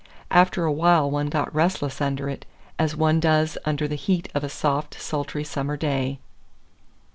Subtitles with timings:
[0.31, 2.43] After a while one got restless under it,
[2.79, 6.17] as one does under the heat of a soft, sultry summer day.